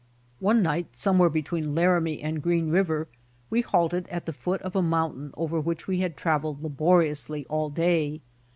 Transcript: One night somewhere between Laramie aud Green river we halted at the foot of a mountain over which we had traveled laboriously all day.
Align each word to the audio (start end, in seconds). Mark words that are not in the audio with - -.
One 0.39 0.63
night 0.63 0.97
somewhere 0.97 1.29
between 1.29 1.75
Laramie 1.75 2.25
aud 2.25 2.41
Green 2.41 2.71
river 2.71 3.07
we 3.51 3.61
halted 3.61 4.07
at 4.07 4.25
the 4.25 4.33
foot 4.33 4.59
of 4.63 4.75
a 4.75 4.81
mountain 4.81 5.29
over 5.37 5.59
which 5.61 5.85
we 5.85 5.99
had 5.99 6.17
traveled 6.17 6.63
laboriously 6.63 7.45
all 7.51 7.69
day. 7.69 8.21